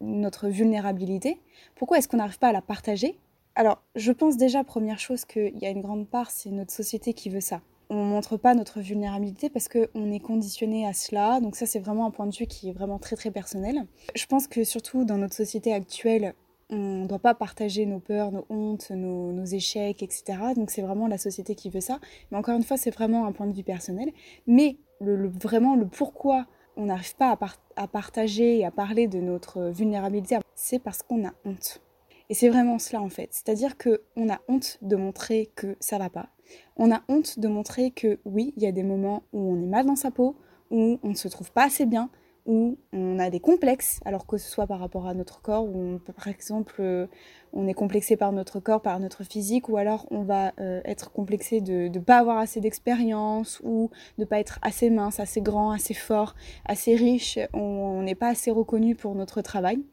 notre 0.00 0.46
vulnérabilité? 0.46 1.40
Pourquoi 1.74 1.98
est-ce 1.98 2.06
qu'on 2.06 2.18
n'arrive 2.18 2.38
pas 2.38 2.50
à 2.50 2.52
la 2.52 2.62
partager? 2.62 3.18
Alors, 3.56 3.82
je 3.96 4.12
pense 4.12 4.36
déjà, 4.36 4.62
première 4.62 5.00
chose, 5.00 5.24
qu'il 5.24 5.58
y 5.58 5.66
a 5.66 5.70
une 5.70 5.82
grande 5.82 6.06
part, 6.06 6.30
c'est 6.30 6.50
notre 6.50 6.72
société 6.72 7.12
qui 7.12 7.28
veut 7.28 7.40
ça 7.40 7.60
on 7.90 8.04
montre 8.04 8.36
pas 8.36 8.54
notre 8.54 8.80
vulnérabilité 8.80 9.48
parce 9.48 9.68
qu'on 9.68 10.12
est 10.12 10.20
conditionné 10.20 10.86
à 10.86 10.92
cela. 10.92 11.40
Donc 11.40 11.56
ça, 11.56 11.66
c'est 11.66 11.78
vraiment 11.78 12.06
un 12.06 12.10
point 12.10 12.26
de 12.26 12.34
vue 12.34 12.46
qui 12.46 12.68
est 12.68 12.72
vraiment 12.72 12.98
très 12.98 13.16
très 13.16 13.30
personnel. 13.30 13.86
Je 14.14 14.26
pense 14.26 14.46
que 14.46 14.64
surtout 14.64 15.04
dans 15.04 15.16
notre 15.16 15.34
société 15.34 15.72
actuelle, 15.72 16.34
on 16.70 17.02
ne 17.02 17.06
doit 17.06 17.18
pas 17.18 17.34
partager 17.34 17.86
nos 17.86 17.98
peurs, 17.98 18.30
nos 18.30 18.44
hontes, 18.50 18.90
nos, 18.90 19.44
échecs, 19.44 20.02
etc. 20.02 20.38
Donc 20.54 20.70
c'est 20.70 20.82
vraiment 20.82 21.06
la 21.06 21.16
société 21.16 21.54
qui 21.54 21.70
veut 21.70 21.80
ça. 21.80 21.98
Mais 22.30 22.36
encore 22.36 22.56
une 22.56 22.62
fois, 22.62 22.76
c'est 22.76 22.90
vraiment 22.90 23.26
un 23.26 23.32
point 23.32 23.46
de 23.46 23.54
vue 23.54 23.62
personnel. 23.62 24.10
Mais 24.46 24.76
vraiment 25.00 25.76
le 25.76 25.86
pourquoi 25.86 26.46
on 26.76 26.86
n'arrive 26.86 27.16
pas 27.16 27.32
à, 27.32 27.82
à 27.82 27.88
partager 27.88 28.58
et 28.58 28.64
à 28.66 28.70
parler 28.70 29.08
de 29.08 29.18
notre 29.18 29.70
vulnérabilité, 29.70 30.36
c'est 30.54 30.78
parce 30.78 31.02
qu'on 31.02 31.26
a 31.26 31.32
honte. 31.44 31.80
Et 32.28 32.34
c'est 32.34 32.48
vraiment 32.50 32.78
cela 32.78 33.00
en 33.00 33.08
fait. 33.08 33.30
C'est-à-dire 33.32 33.76
qu'on 33.78 34.28
a 34.28 34.38
honte 34.48 34.78
de 34.82 34.96
montrer 34.96 35.50
que 35.56 35.76
ça 35.80 35.98
va 35.98 36.10
pas. 36.10 36.28
On 36.76 36.92
a 36.92 37.02
honte 37.08 37.38
de 37.38 37.48
montrer 37.48 37.90
que 37.90 38.18
oui, 38.24 38.52
il 38.56 38.62
y 38.62 38.66
a 38.66 38.72
des 38.72 38.82
moments 38.82 39.22
où 39.32 39.52
on 39.52 39.62
est 39.62 39.66
mal 39.66 39.86
dans 39.86 39.96
sa 39.96 40.10
peau, 40.10 40.36
où 40.70 40.98
on 41.02 41.08
ne 41.08 41.14
se 41.14 41.28
trouve 41.28 41.50
pas 41.52 41.64
assez 41.64 41.86
bien, 41.86 42.10
où 42.48 42.78
on 42.94 43.18
a 43.18 43.28
des 43.28 43.40
complexes, 43.40 44.00
alors 44.06 44.26
que 44.26 44.38
ce 44.38 44.50
soit 44.50 44.66
par 44.66 44.80
rapport 44.80 45.06
à 45.06 45.12
notre 45.12 45.42
corps, 45.42 45.64
où 45.64 46.00
par 46.16 46.28
exemple 46.28 46.76
euh, 46.80 47.06
on 47.52 47.68
est 47.68 47.74
complexé 47.74 48.16
par 48.16 48.32
notre 48.32 48.58
corps, 48.58 48.80
par 48.80 48.98
notre 49.00 49.22
physique, 49.22 49.68
ou 49.68 49.76
alors 49.76 50.06
on 50.10 50.22
va 50.22 50.52
euh, 50.58 50.80
être 50.86 51.12
complexé 51.12 51.60
de 51.60 51.88
ne 51.88 52.00
pas 52.00 52.18
avoir 52.18 52.38
assez 52.38 52.60
d'expérience, 52.60 53.60
ou 53.64 53.90
de 54.16 54.22
ne 54.22 54.24
pas 54.24 54.40
être 54.40 54.58
assez 54.62 54.88
mince, 54.88 55.20
assez 55.20 55.42
grand, 55.42 55.72
assez 55.72 55.94
fort, 55.94 56.34
assez 56.64 56.96
riche, 56.96 57.38
on 57.52 58.00
n'est 58.02 58.14
pas 58.14 58.28
assez 58.28 58.50
reconnu 58.50 58.94
pour 58.94 59.14
notre 59.14 59.42
travail. 59.42 59.84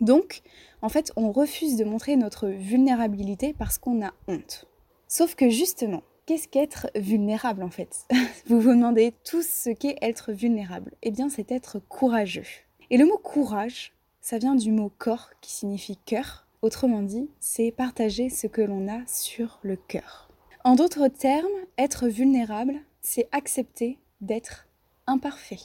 Donc, 0.00 0.42
en 0.82 0.88
fait, 0.88 1.12
on 1.16 1.30
refuse 1.30 1.76
de 1.76 1.84
montrer 1.84 2.16
notre 2.16 2.48
vulnérabilité 2.48 3.54
parce 3.56 3.78
qu'on 3.78 4.04
a 4.04 4.12
honte. 4.28 4.66
Sauf 5.08 5.34
que 5.34 5.48
justement, 5.50 6.02
qu'est-ce 6.26 6.48
qu'être 6.48 6.88
vulnérable 6.96 7.62
en 7.62 7.70
fait 7.70 8.06
Vous 8.46 8.60
vous 8.60 8.70
demandez 8.70 9.14
tous 9.24 9.46
ce 9.46 9.70
qu'est 9.70 9.96
être 10.02 10.32
vulnérable. 10.32 10.92
Eh 11.02 11.10
bien, 11.10 11.28
c'est 11.28 11.52
être 11.52 11.78
courageux. 11.78 12.46
Et 12.90 12.96
le 12.96 13.06
mot 13.06 13.18
courage, 13.18 13.92
ça 14.20 14.38
vient 14.38 14.56
du 14.56 14.72
mot 14.72 14.92
corps 14.98 15.30
qui 15.40 15.52
signifie 15.52 15.96
cœur. 16.04 16.46
Autrement 16.62 17.02
dit, 17.02 17.30
c'est 17.38 17.70
partager 17.70 18.28
ce 18.28 18.48
que 18.48 18.62
l'on 18.62 18.88
a 18.88 19.06
sur 19.06 19.60
le 19.62 19.76
cœur. 19.76 20.28
En 20.64 20.74
d'autres 20.74 21.06
termes, 21.06 21.46
être 21.78 22.08
vulnérable, 22.08 22.74
c'est 23.00 23.28
accepter 23.30 23.98
d'être 24.20 24.66
imparfait. 25.06 25.60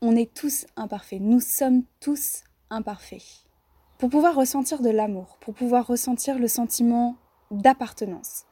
On 0.00 0.16
est 0.16 0.34
tous 0.34 0.66
imparfaits, 0.74 1.20
nous 1.20 1.38
sommes 1.38 1.84
tous 2.00 2.42
imparfaits. 2.70 3.44
Pour 3.98 4.10
pouvoir 4.10 4.34
ressentir 4.34 4.82
de 4.82 4.90
l'amour, 4.90 5.38
pour 5.40 5.54
pouvoir 5.54 5.86
ressentir 5.86 6.40
le 6.40 6.48
sentiment 6.48 7.16
d'appartenance, 7.52 8.44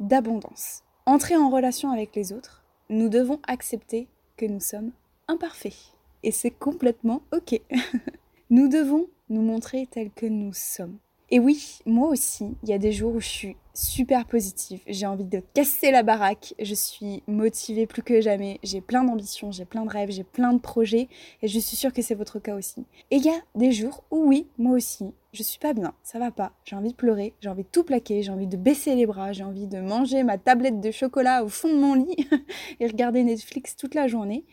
d'abondance, 0.00 0.82
entrer 1.06 1.36
en 1.36 1.48
relation 1.48 1.90
avec 1.90 2.14
les 2.14 2.32
autres, 2.32 2.64
nous 2.90 3.08
devons 3.08 3.40
accepter 3.46 4.08
que 4.36 4.46
nous 4.46 4.60
sommes 4.60 4.92
imparfaits. 5.28 5.94
Et 6.22 6.32
c'est 6.32 6.50
complètement 6.50 7.22
OK. 7.32 7.60
nous 8.50 8.68
devons 8.68 9.08
nous 9.28 9.42
montrer 9.42 9.86
tels 9.86 10.10
que 10.10 10.26
nous 10.26 10.52
sommes. 10.52 10.98
Et 11.30 11.38
oui, 11.40 11.80
moi 11.84 12.08
aussi, 12.08 12.56
il 12.62 12.70
y 12.70 12.72
a 12.72 12.78
des 12.78 12.90
jours 12.90 13.14
où 13.14 13.20
je 13.20 13.28
suis 13.28 13.56
super 13.74 14.24
positive, 14.24 14.80
j'ai 14.86 15.04
envie 15.04 15.26
de 15.26 15.42
casser 15.52 15.90
la 15.90 16.02
baraque, 16.02 16.54
je 16.58 16.74
suis 16.74 17.22
motivée 17.26 17.86
plus 17.86 18.02
que 18.02 18.22
jamais, 18.22 18.58
j'ai 18.62 18.80
plein 18.80 19.04
d'ambitions, 19.04 19.52
j'ai 19.52 19.66
plein 19.66 19.84
de 19.84 19.90
rêves, 19.90 20.10
j'ai 20.10 20.24
plein 20.24 20.54
de 20.54 20.58
projets, 20.58 21.06
et 21.42 21.48
je 21.48 21.58
suis 21.58 21.76
sûre 21.76 21.92
que 21.92 22.00
c'est 22.00 22.14
votre 22.14 22.38
cas 22.38 22.56
aussi. 22.56 22.86
Et 23.10 23.16
il 23.16 23.24
y 23.24 23.28
a 23.28 23.38
des 23.54 23.72
jours 23.72 24.04
où 24.10 24.24
oui, 24.24 24.48
moi 24.56 24.74
aussi, 24.74 25.12
je 25.34 25.42
suis 25.42 25.58
pas 25.58 25.74
bien, 25.74 25.92
ça 26.02 26.18
va 26.18 26.30
pas, 26.30 26.52
j'ai 26.64 26.76
envie 26.76 26.92
de 26.92 26.96
pleurer, 26.96 27.34
j'ai 27.40 27.50
envie 27.50 27.62
de 27.62 27.68
tout 27.68 27.84
plaquer, 27.84 28.22
j'ai 28.22 28.32
envie 28.32 28.46
de 28.46 28.56
baisser 28.56 28.94
les 28.94 29.04
bras, 29.04 29.32
j'ai 29.32 29.44
envie 29.44 29.66
de 29.66 29.80
manger 29.80 30.22
ma 30.22 30.38
tablette 30.38 30.80
de 30.80 30.90
chocolat 30.90 31.44
au 31.44 31.48
fond 31.48 31.68
de 31.68 31.78
mon 31.78 31.94
lit 31.94 32.26
et 32.80 32.86
regarder 32.86 33.22
Netflix 33.22 33.76
toute 33.76 33.94
la 33.94 34.08
journée. 34.08 34.46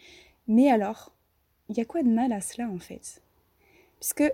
Mais 0.50 0.70
alors, 0.70 1.14
il 1.70 1.78
y 1.78 1.82
a 1.82 1.86
quoi 1.86 2.04
de 2.04 2.10
mal 2.10 2.34
à 2.34 2.42
cela 2.42 2.70
en 2.70 2.80
fait? 2.80 3.22
Puisque 4.00 4.30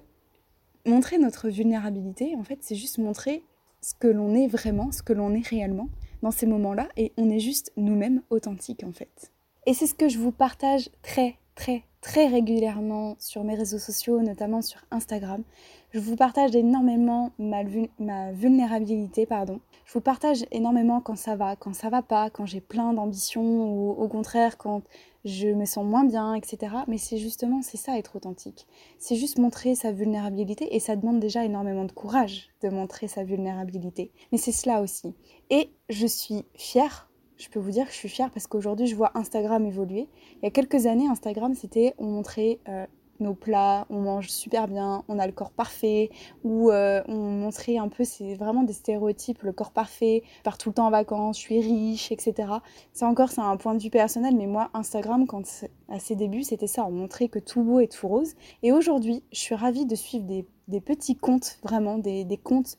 montrer 0.86 1.18
notre 1.18 1.50
vulnérabilité, 1.50 2.36
en 2.36 2.44
fait, 2.44 2.60
c'est 2.62 2.76
juste 2.76 2.98
montrer 2.98 3.44
ce 3.82 3.94
que 3.94 4.08
l'on 4.08 4.36
est 4.36 4.48
vraiment, 4.48 4.92
ce 4.92 5.02
que 5.02 5.14
l'on 5.14 5.34
est 5.34 5.46
réellement 5.46 5.90
dans 6.22 6.32
ces 6.32 6.46
moments-là, 6.46 6.88
et 6.98 7.14
on 7.18 7.30
est 7.30 7.40
juste 7.40 7.72
nous-mêmes 7.78 8.22
authentiques 8.30 8.84
en 8.84 8.92
fait. 8.92 9.32
Et 9.66 9.74
c'est 9.74 9.88
ce 9.88 9.96
que 9.96 10.10
je 10.10 10.20
vous 10.20 10.32
partage 10.32 10.90
très 11.02 11.38
très 11.56 11.84
très 12.02 12.28
régulièrement 12.28 13.16
sur 13.20 13.44
mes 13.44 13.56
réseaux 13.56 13.78
sociaux, 13.78 14.22
notamment 14.22 14.62
sur 14.62 14.82
Instagram. 14.90 15.44
Je 15.92 16.00
vous 16.00 16.16
partage 16.16 16.56
énormément 16.56 17.32
ma, 17.38 17.62
ma 18.00 18.32
vulnérabilité, 18.32 19.28
pardon. 19.28 19.60
Je 19.86 19.94
vous 19.94 20.02
partage 20.02 20.46
énormément 20.52 21.00
quand 21.02 21.16
ça 21.16 21.36
va, 21.36 21.56
quand 21.56 21.76
ça 21.76 21.90
va 21.90 22.02
pas, 22.02 22.30
quand 22.30 22.46
j'ai 22.46 22.62
plein 22.62 22.94
d'ambitions 22.94 23.72
ou 23.72 23.92
au 23.92 24.08
contraire 24.08 24.58
quand 24.58 24.82
je 25.26 25.48
me 25.48 25.66
sens 25.66 25.86
moins 25.86 26.04
bien, 26.04 26.34
etc. 26.34 26.76
Mais 26.88 26.98
c'est 26.98 27.18
justement, 27.18 27.62
c'est 27.62 27.78
ça 27.78 27.98
être 27.98 28.16
authentique. 28.16 28.68
C'est 28.98 29.16
juste 29.16 29.38
montrer 29.40 29.76
sa 29.76 29.92
vulnérabilité 29.92 30.76
et 30.76 30.80
ça 30.80 30.96
demande 30.96 31.20
déjà 31.20 31.46
énormément 31.46 31.86
de 31.86 31.92
courage 31.92 32.50
de 32.62 32.70
montrer 32.70 33.08
sa 33.08 33.24
vulnérabilité. 33.24 34.12
Mais 34.32 34.38
c'est 34.38 34.52
cela 34.52 34.82
aussi. 34.82 35.14
Et 35.50 35.72
je 35.90 36.08
suis 36.08 36.46
fière 36.56 37.12
je 37.42 37.50
peux 37.50 37.60
vous 37.60 37.72
dire 37.72 37.88
que 37.88 37.92
je 37.92 37.98
suis 37.98 38.10
fière 38.10 38.30
parce 38.30 38.46
qu'aujourd'hui, 38.46 38.86
je 38.86 38.96
vois 38.96 39.12
Instagram 39.16 39.66
évoluer. 39.66 40.08
Il 40.36 40.44
y 40.44 40.46
a 40.46 40.52
quelques 40.52 40.86
années, 40.86 41.08
Instagram, 41.08 41.56
c'était 41.56 41.96
on 41.98 42.06
montrait 42.06 42.60
euh, 42.70 42.86
nos 43.22 43.34
plats, 43.34 43.86
on 43.90 44.02
mange 44.02 44.30
super 44.30 44.68
bien, 44.68 45.04
on 45.08 45.20
a 45.20 45.26
le 45.26 45.32
corps 45.32 45.52
parfait, 45.52 46.10
ou 46.44 46.72
euh, 46.72 47.02
on 47.08 47.16
montrait 47.16 47.78
un 47.78 47.88
peu, 47.88 48.04
c'est 48.04 48.36
vraiment 48.36 48.64
des 48.64 48.74
stéréotypes, 48.74 49.44
le 49.44 49.54
corps 49.54 49.72
parfait, 49.72 50.24
je 50.40 50.44
pars 50.44 50.58
tout 50.58 50.70
le 50.70 50.76
temps 50.76 50.88
en 50.88 50.92
vacances, 50.92 51.38
je 51.38 51.42
suis 51.42 51.60
riche, 51.60 52.12
etc. 52.12 52.54
Ça 52.94 53.08
encore, 53.08 53.30
c'est 53.30 53.42
un 53.42 53.58
point 53.58 53.76
de 53.76 53.82
vue 53.82 53.90
personnel, 53.90 54.36
mais 54.36 54.48
moi, 54.48 54.70
Instagram, 54.74 55.28
quand 55.28 55.44
à 55.90 56.00
ses 56.00 56.16
débuts, 56.16 56.44
c'était 56.44 56.68
ça, 56.68 56.86
on 56.86 56.92
montrait 56.92 57.28
que 57.28 57.40
tout 57.40 57.64
beau 57.64 57.80
et 57.80 57.88
tout 57.88 58.08
rose. 58.08 58.34
Et 58.64 58.72
aujourd'hui, 58.72 59.24
je 59.32 59.40
suis 59.40 59.56
ravie 59.56 59.86
de 59.86 59.96
suivre 59.96 60.26
des, 60.26 60.82
petits 60.82 61.16
comptes, 61.16 61.60
vraiment, 61.64 61.98
des, 61.98 62.24
des 62.24 62.38
comptes 62.38 62.78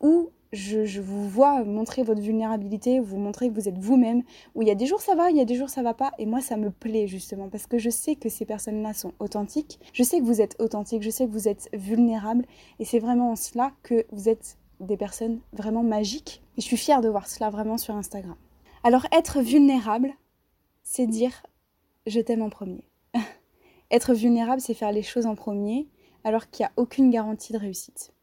où 0.00 0.30
je, 0.54 1.00
vous 1.00 1.28
vois 1.28 1.64
montrer 1.64 2.02
votre 2.02 2.20
vulnérabilité, 2.20 3.00
vous 3.00 3.18
montrer 3.18 3.48
que 3.48 3.54
vous 3.54 3.68
êtes 3.68 3.78
vous-même, 3.78 4.22
où 4.54 4.62
il 4.62 4.68
y 4.68 4.70
a 4.70 4.74
des 4.74 4.86
jours 4.86 5.00
ça 5.00 5.14
va, 5.14 5.30
il 5.30 5.36
y 5.36 5.40
a 5.40 5.44
des 5.44 5.56
jours 5.56 5.68
ça 5.68 5.82
va 5.82 5.94
pas, 5.94 6.12
et 6.18 6.26
moi 6.26 6.40
ça 6.40 6.56
me 6.56 6.70
plaît 6.70 7.06
justement, 7.06 7.48
parce 7.48 7.66
que 7.66 7.78
je 7.78 7.90
sais 7.90 8.16
que 8.16 8.28
ces 8.28 8.44
personnes-là 8.44 8.94
sont 8.94 9.12
authentiques, 9.18 9.80
je 9.92 10.02
sais 10.02 10.18
que 10.20 10.24
vous 10.24 10.40
êtes 10.40 10.56
authentique, 10.60 11.02
je 11.02 11.10
sais 11.10 11.26
que 11.26 11.30
vous 11.30 11.48
êtes 11.48 11.68
vulnérable, 11.72 12.46
et 12.78 12.84
c'est 12.84 12.98
vraiment 12.98 13.32
en 13.32 13.36
cela 13.36 13.72
que 13.82 14.06
vous 14.12 14.28
êtes 14.28 14.56
des 14.80 14.96
personnes 14.96 15.40
vraiment 15.52 15.82
magiques, 15.82 16.42
et 16.56 16.60
je 16.60 16.66
suis 16.66 16.76
fière 16.76 17.00
de 17.00 17.08
voir 17.08 17.26
cela 17.26 17.50
vraiment 17.50 17.76
sur 17.76 17.94
Instagram. 17.94 18.36
Alors 18.82 19.06
être 19.12 19.40
vulnérable, 19.40 20.12
c'est 20.82 21.06
dire 21.06 21.42
je 22.06 22.20
t'aime 22.20 22.42
en 22.42 22.50
premier. 22.50 22.84
être 23.90 24.14
vulnérable, 24.14 24.60
c'est 24.60 24.74
faire 24.74 24.92
les 24.92 25.02
choses 25.02 25.26
en 25.26 25.34
premier, 25.34 25.88
alors 26.22 26.50
qu'il 26.50 26.64
n'y 26.64 26.68
a 26.68 26.72
aucune 26.76 27.10
garantie 27.10 27.52
de 27.52 27.58
réussite. 27.58 28.13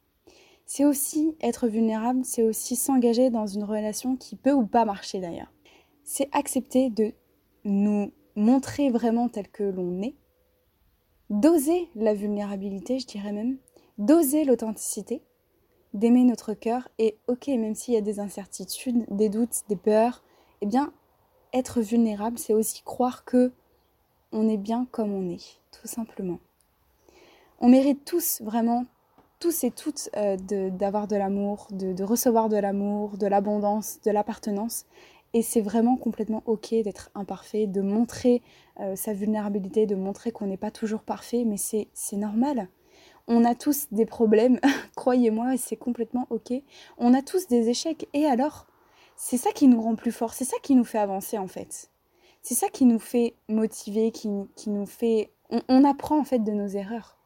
C'est 0.74 0.86
aussi 0.86 1.36
être 1.42 1.68
vulnérable, 1.68 2.24
c'est 2.24 2.44
aussi 2.44 2.78
s'engager 2.78 3.30
dans 3.30 3.46
une 3.46 3.66
relation 3.66 4.16
qui 4.16 4.38
peut 4.38 4.54
ou 4.54 4.66
pas 4.66 4.86
marcher 4.86 5.20
d'ailleurs. 5.20 5.52
C'est 6.06 6.30
accepter 6.32 6.90
de 6.90 7.12
nous 7.66 8.14
montrer 8.38 8.90
vraiment 8.90 9.28
tel 9.28 9.50
que 9.50 9.64
l'on 9.64 10.02
est, 10.02 10.16
d'oser 11.30 11.90
la 11.94 12.14
vulnérabilité, 12.14 13.00
je 13.00 13.06
dirais 13.06 13.34
même, 13.34 13.58
d'oser 13.98 14.46
l'authenticité, 14.46 15.22
d'aimer 15.94 16.24
notre 16.24 16.54
cœur 16.54 16.88
et 17.00 17.18
ok, 17.28 17.50
même 17.50 17.76
s'il 17.76 17.94
y 17.94 17.98
a 17.98 18.02
des 18.02 18.22
incertitudes, 18.22 19.04
des 19.10 19.28
doutes, 19.28 19.64
des 19.68 19.76
peurs, 19.76 20.24
eh 20.62 20.68
bien, 20.68 20.94
être 21.52 21.82
vulnérable, 21.82 22.40
c'est 22.40 22.54
aussi 22.54 22.82
croire 22.84 23.26
que 23.26 23.52
on 24.32 24.48
est 24.48 24.56
bien 24.56 24.88
comme 24.92 25.12
on 25.12 25.32
est, 25.32 25.60
tout 25.74 25.90
simplement. 25.90 26.40
On 27.60 27.68
mérite 27.68 28.06
tous 28.06 28.42
vraiment 28.42 28.86
tous 29.42 29.64
et 29.66 29.72
toutes 29.72 30.10
euh, 30.16 30.38
d'avoir 30.70 31.08
de, 31.08 31.18
l'amour, 31.18 31.68
de, 31.72 32.04
recevoir 32.04 32.48
de 32.48 32.58
l'amour, 32.58 33.18
de 33.18 33.28
l'abondance, 33.28 34.00
de 34.06 34.12
l'appartenance. 34.12 34.86
Et 35.34 35.42
c'est 35.42 35.62
vraiment 35.62 35.98
complètement 35.98 36.44
ok 36.46 36.70
d'être 36.84 37.10
imparfait, 37.16 37.66
de 37.66 37.82
montrer 37.82 38.42
euh, 38.80 38.96
sa 38.96 39.14
vulnérabilité, 39.14 39.86
de 39.86 39.96
montrer 39.96 40.32
qu'on 40.32 40.46
n'est 40.46 40.58
pas 40.58 40.72
toujours 40.72 41.02
parfait, 41.02 41.44
mais 41.46 41.58
c'est 41.58 42.18
normal. 42.18 42.70
On 43.28 43.44
a 43.44 43.56
tous 43.56 43.88
des 43.92 44.06
problèmes, 44.06 44.60
croyez-moi, 44.96 45.56
et 45.56 45.58
c'est 45.58 45.76
complètement 45.76 46.28
ok. 46.30 46.54
On 46.98 47.14
a 47.14 47.22
tous 47.22 47.48
des 47.48 47.70
échecs, 47.70 48.08
et 48.14 48.26
alors 48.26 48.68
C'est 49.16 49.38
ça 49.38 49.52
qui 49.52 49.68
nous 49.68 49.82
rend 49.82 49.96
plus 49.96 50.12
forts, 50.12 50.34
c'est 50.34 50.46
ça 50.46 50.58
qui 50.62 50.76
nous 50.76 50.86
fait 50.86 51.00
avancer 51.00 51.38
en 51.38 51.48
fait. 51.48 51.90
C'est 52.44 52.56
ça 52.56 52.70
qui 52.70 52.86
nous 52.86 53.00
fait 53.00 53.36
motiver, 53.50 54.12
qui, 54.12 54.30
qui 54.56 54.70
nous 54.70 54.86
fait... 54.86 55.32
on 55.68 55.84
apprend 55.84 56.20
en 56.20 56.24
fait 56.24 56.40
de 56.40 56.52
nos 56.52 56.68
erreurs. 56.68 57.21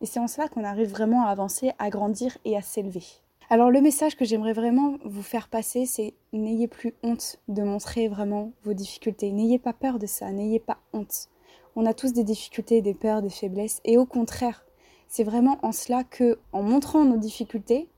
Et 0.00 0.06
c'est 0.06 0.20
en 0.20 0.28
cela 0.28 0.48
qu'on 0.48 0.64
arrive 0.64 0.90
vraiment 0.90 1.26
à 1.26 1.30
avancer, 1.30 1.72
à 1.78 1.90
grandir 1.90 2.38
et 2.44 2.56
à 2.56 2.62
s'élever. 2.62 3.04
Alors 3.50 3.70
le 3.70 3.80
message 3.80 4.16
que 4.16 4.24
j'aimerais 4.24 4.52
vraiment 4.52 4.98
vous 5.04 5.22
faire 5.22 5.48
passer, 5.48 5.86
c'est 5.86 6.14
n'ayez 6.32 6.68
plus 6.68 6.94
honte 7.02 7.38
de 7.48 7.62
montrer 7.62 8.06
vraiment 8.08 8.52
vos 8.62 8.74
difficultés. 8.74 9.32
N'ayez 9.32 9.58
pas 9.58 9.72
peur 9.72 9.98
de 9.98 10.06
ça, 10.06 10.30
n'ayez 10.30 10.60
pas 10.60 10.78
honte. 10.92 11.28
On 11.74 11.86
a 11.86 11.94
tous 11.94 12.12
des 12.12 12.24
difficultés, 12.24 12.82
des 12.82 12.92
peurs, 12.94 13.22
des 13.22 13.30
faiblesses. 13.30 13.80
Et 13.84 13.96
au 13.96 14.04
contraire, 14.04 14.66
c'est 15.08 15.24
vraiment 15.24 15.58
en 15.62 15.72
cela 15.72 16.04
que, 16.04 16.38
en 16.52 16.62
montrant 16.62 17.04
nos 17.04 17.16
difficultés, 17.16 17.88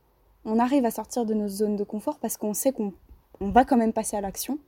on 0.44 0.58
arrive 0.58 0.84
à 0.84 0.90
sortir 0.90 1.26
de 1.26 1.34
nos 1.34 1.48
zones 1.48 1.76
de 1.76 1.84
confort 1.84 2.18
parce 2.20 2.36
qu'on 2.36 2.54
sait 2.54 2.72
qu'on 2.72 2.92
va 3.40 3.64
quand 3.64 3.76
même 3.76 3.92
passer 3.92 4.16
à 4.16 4.20
l'action. 4.20 4.58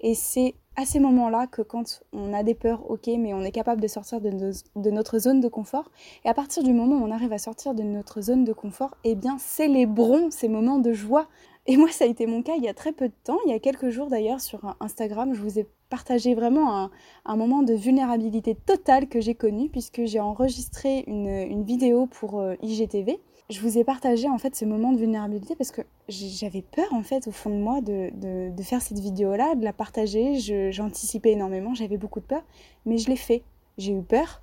Et 0.00 0.14
c'est 0.14 0.54
à 0.80 0.86
ces 0.86 0.98
moments-là 0.98 1.46
que 1.46 1.60
quand 1.60 2.00
on 2.14 2.32
a 2.32 2.42
des 2.42 2.54
peurs, 2.54 2.90
ok, 2.90 3.06
mais 3.18 3.34
on 3.34 3.42
est 3.42 3.52
capable 3.52 3.82
de 3.82 3.86
sortir 3.86 4.20
de, 4.20 4.90
notre 4.90 5.18
zone 5.18 5.40
de 5.40 5.48
confort. 5.48 5.90
Et 6.24 6.28
à 6.28 6.34
partir 6.34 6.62
du 6.62 6.72
moment 6.72 6.96
où 6.96 7.04
on 7.04 7.10
arrive 7.10 7.34
à 7.34 7.38
sortir 7.38 7.74
de 7.74 7.82
notre 7.82 8.22
zone 8.22 8.44
de 8.44 8.54
confort, 8.54 8.96
eh 9.04 9.14
bien, 9.14 9.36
célébrons 9.38 10.30
ces 10.30 10.48
moments 10.48 10.78
de 10.78 10.94
joie. 10.94 11.28
Et 11.66 11.76
moi, 11.76 11.90
ça 11.90 12.04
a 12.04 12.08
été 12.08 12.26
mon 12.26 12.42
cas 12.42 12.54
il 12.56 12.64
y 12.64 12.68
a 12.68 12.72
très 12.74 12.92
peu 12.92 13.08
de 13.08 13.14
temps, 13.24 13.36
il 13.44 13.52
y 13.52 13.54
a 13.54 13.58
quelques 13.58 13.90
jours 13.90 14.08
d'ailleurs 14.08 14.40
sur 14.40 14.74
Instagram, 14.80 15.34
je 15.34 15.42
vous 15.42 15.58
ai 15.58 15.68
partagé 15.90 16.34
vraiment 16.34 16.88
un, 17.26 17.36
moment 17.36 17.62
de 17.62 17.74
vulnérabilité 17.74 18.54
totale 18.54 19.08
que 19.08 19.20
j'ai 19.20 19.34
connu 19.34 19.68
puisque 19.68 20.04
j'ai 20.04 20.20
enregistré 20.20 21.04
une, 21.06 21.62
vidéo 21.62 22.06
pour 22.06 22.40
euh, 22.40 22.54
IGTV 22.62 23.20
je 23.50 23.60
vous 23.60 23.78
ai 23.78 23.84
partagé 23.84 24.28
en 24.28 24.38
fait 24.38 24.54
ce 24.54 24.64
moment 24.64 24.92
de 24.92 24.98
vulnérabilité 24.98 25.56
parce 25.56 25.72
que 25.72 25.82
j'avais 26.08 26.62
peur 26.62 26.86
en 26.92 27.02
fait 27.02 27.26
au 27.26 27.32
fond 27.32 27.50
de 27.50 27.56
moi 27.56 27.80
de, 27.80 28.10
de, 28.50 28.62
faire 28.62 28.80
cette 28.80 29.00
vidéo-là, 29.00 29.56
de 29.56 29.64
la 29.64 29.72
partager. 29.72 30.38
J'anticipais 30.70 31.32
énormément, 31.32 31.74
j'avais 31.74 31.98
beaucoup 31.98 32.20
de 32.20 32.24
peur, 32.24 32.44
mais 32.86 32.96
je 32.96 33.08
l'ai 33.08 33.16
fait. 33.16 33.42
J'ai 33.76 33.92
eu 33.92 34.02
peur, 34.02 34.40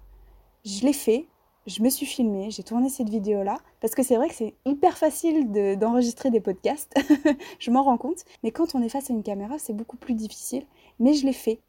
je 0.65 0.85
l'ai 0.85 0.93
fait, 0.93 1.27
je 1.67 1.81
me 1.81 1.89
suis 1.89 2.05
filmée, 2.05 2.51
j'ai 2.51 2.63
tourné 2.63 2.89
cette 2.89 3.09
vidéo-là 3.09 3.59
parce 3.79 3.95
que 3.95 4.03
c'est 4.03 4.17
vrai 4.17 4.27
que 4.27 4.35
c'est 4.35 4.55
hyper 4.65 4.97
facile 4.97 5.51
d'enregistrer 5.77 6.29
des 6.29 6.41
podcasts, 6.41 6.93
je 7.59 7.71
m'en 7.71 7.83
rends 7.83 7.97
compte, 7.97 8.25
mais 8.43 8.51
quand 8.51 8.75
on 8.75 8.81
est 8.81 8.89
face 8.89 9.09
à 9.09 9.13
une 9.13 9.23
caméra, 9.23 9.57
c'est 9.57 9.73
beaucoup 9.73 9.97
plus 9.97 10.15
difficile. 10.15 10.65
Mais 10.99 11.13
je 11.13 11.25
l'ai 11.25 11.33
fait. 11.33 11.59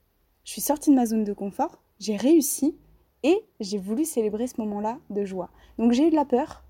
Je 0.44 0.52
suis 0.52 0.60
sortie 0.60 0.90
de 0.90 0.96
ma 0.96 1.06
zone 1.06 1.24
de 1.24 1.32
confort, 1.32 1.82
j'ai 2.00 2.16
réussi 2.16 2.76
et 3.22 3.44
j'ai 3.60 3.78
voulu 3.78 4.04
célébrer 4.04 4.46
ce 4.46 4.60
moment-là 4.60 4.98
de 5.10 5.24
joie. 5.24 5.50
Donc 5.78 5.92
j'ai 5.92 6.06
eu 6.06 6.10
de 6.10 6.16
la 6.16 6.24
peur, 6.24 6.64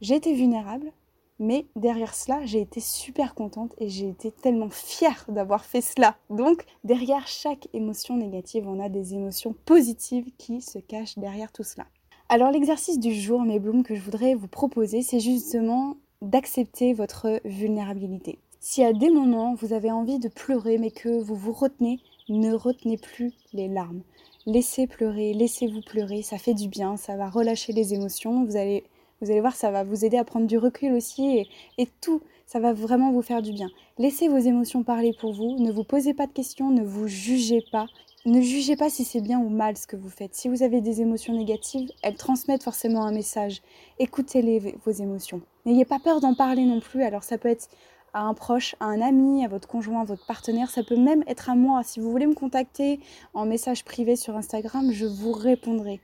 été 0.00 0.34
vulnérable, 0.34 0.92
mais 1.38 1.66
derrière 1.76 2.14
cela, 2.14 2.44
j'ai 2.44 2.60
été 2.60 2.80
super 2.80 3.34
contente 3.34 3.74
et 3.78 3.88
j'ai 3.88 4.08
été 4.08 4.30
tellement 4.30 4.70
fière 4.70 5.26
d'avoir 5.28 5.64
fait 5.64 5.82
cela. 5.82 6.16
Donc, 6.30 6.64
derrière 6.84 7.26
chaque 7.26 7.68
émotion 7.74 8.16
négative, 8.16 8.66
on 8.66 8.80
a 8.80 8.88
des 8.88 9.14
émotions 9.14 9.54
positives 9.64 10.30
qui 10.38 10.62
se 10.62 10.78
cachent 10.78 11.18
derrière 11.18 11.52
tout 11.52 11.62
cela. 11.62 11.86
Alors, 12.28 12.50
l'exercice 12.50 12.98
du 12.98 13.14
jour, 13.14 13.42
mes 13.42 13.60
blooms, 13.60 13.84
que 13.84 13.94
je 13.94 14.00
voudrais 14.00 14.34
vous 14.34 14.48
proposer, 14.48 15.02
c'est 15.02 15.20
justement 15.20 15.96
d'accepter 16.22 16.94
votre 16.94 17.40
vulnérabilité. 17.44 18.38
Si 18.58 18.82
à 18.82 18.92
des 18.92 19.10
moments 19.10 19.54
vous 19.54 19.72
avez 19.72 19.92
envie 19.92 20.18
de 20.18 20.28
pleurer 20.28 20.78
mais 20.78 20.90
que 20.90 21.20
vous 21.20 21.36
vous 21.36 21.52
retenez, 21.52 22.00
ne 22.28 22.52
retenez 22.52 22.96
plus 22.96 23.32
les 23.52 23.68
larmes. 23.68 24.02
Laissez 24.46 24.86
pleurer, 24.86 25.34
laissez-vous 25.34 25.82
pleurer, 25.82 26.22
ça 26.22 26.38
fait 26.38 26.54
du 26.54 26.68
bien, 26.68 26.96
ça 26.96 27.16
va 27.16 27.28
relâcher 27.28 27.72
les 27.72 27.94
émotions, 27.94 28.44
vous 28.44 28.56
allez 28.56 28.84
vous 29.20 29.30
allez 29.30 29.40
voir, 29.40 29.54
ça 29.54 29.70
va 29.70 29.82
vous 29.82 30.04
aider 30.04 30.18
à 30.18 30.24
prendre 30.24 30.46
du 30.46 30.58
recul 30.58 30.92
aussi 30.92 31.48
et, 31.78 31.88
tout, 32.00 32.20
ça 32.46 32.60
va 32.60 32.72
vraiment 32.72 33.12
vous 33.12 33.22
faire 33.22 33.42
du 33.42 33.52
bien. 33.52 33.68
Laissez 33.98 34.28
vos 34.28 34.38
émotions 34.38 34.82
parler 34.82 35.14
pour 35.18 35.32
vous, 35.32 35.56
ne 35.58 35.72
vous 35.72 35.84
posez 35.84 36.12
pas 36.12 36.26
de 36.26 36.32
questions, 36.32 36.70
ne 36.70 36.82
vous 36.82 37.08
jugez 37.08 37.64
pas. 37.72 37.86
Ne 38.26 38.40
jugez 38.40 38.74
pas 38.74 38.90
si 38.90 39.04
c'est 39.04 39.20
bien 39.20 39.38
ou 39.38 39.48
mal 39.48 39.76
ce 39.76 39.86
que 39.86 39.94
vous 39.94 40.10
faites. 40.10 40.34
Si 40.34 40.48
vous 40.48 40.64
avez 40.64 40.80
des 40.80 41.00
émotions 41.00 41.32
négatives, 41.32 41.88
elles 42.02 42.16
transmettent 42.16 42.64
forcément 42.64 43.04
un 43.04 43.12
message. 43.12 43.62
Écoutez-les, 44.00 44.74
vos 44.84 44.90
émotions. 44.90 45.42
N'ayez 45.64 45.84
pas 45.84 46.00
peur 46.00 46.20
d'en 46.20 46.34
parler 46.34 46.64
non 46.64 46.80
plus. 46.80 47.04
Alors 47.04 47.22
ça 47.22 47.38
peut 47.38 47.48
être 47.48 47.68
à 48.12 48.22
un 48.22 48.34
proche, 48.34 48.74
à 48.80 48.86
un 48.86 49.00
ami, 49.00 49.44
à 49.44 49.48
votre 49.48 49.68
conjoint, 49.68 50.00
à 50.00 50.04
votre 50.04 50.26
partenaire. 50.26 50.70
Ça 50.70 50.82
peut 50.82 50.96
même 50.96 51.22
être 51.28 51.50
à 51.50 51.54
moi. 51.54 51.84
Si 51.84 52.00
vous 52.00 52.10
voulez 52.10 52.26
me 52.26 52.34
contacter 52.34 52.98
en 53.32 53.46
message 53.46 53.84
privé 53.84 54.16
sur 54.16 54.36
Instagram, 54.36 54.90
je 54.90 55.06
vous 55.06 55.32
répondrai. 55.32 56.00